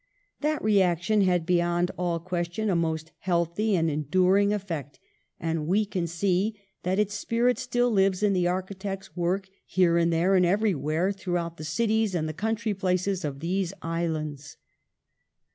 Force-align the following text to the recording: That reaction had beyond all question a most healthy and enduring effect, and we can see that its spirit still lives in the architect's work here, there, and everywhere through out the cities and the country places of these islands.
That 0.39 0.63
reaction 0.63 1.21
had 1.21 1.45
beyond 1.45 1.91
all 1.95 2.19
question 2.19 2.71
a 2.71 2.75
most 2.75 3.11
healthy 3.19 3.75
and 3.75 3.87
enduring 3.87 4.51
effect, 4.51 4.97
and 5.39 5.67
we 5.67 5.85
can 5.85 6.07
see 6.07 6.59
that 6.81 6.97
its 6.97 7.13
spirit 7.13 7.59
still 7.59 7.91
lives 7.91 8.23
in 8.23 8.33
the 8.33 8.47
architect's 8.47 9.15
work 9.15 9.47
here, 9.63 10.03
there, 10.03 10.33
and 10.33 10.43
everywhere 10.43 11.11
through 11.11 11.37
out 11.37 11.57
the 11.57 11.63
cities 11.63 12.15
and 12.15 12.27
the 12.27 12.33
country 12.33 12.73
places 12.73 13.23
of 13.23 13.41
these 13.41 13.73
islands. 13.83 14.57